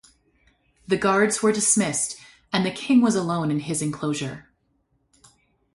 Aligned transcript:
The 0.87 0.97
guards 0.97 1.43
were 1.43 1.51
dismissed 1.51 2.17
and 2.51 2.65
the 2.65 2.71
king 2.71 3.01
was 3.01 3.13
alone 3.13 3.51
in 3.51 3.59
his 3.59 3.83
enclosure. 3.83 4.49